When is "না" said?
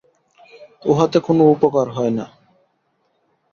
2.17-2.25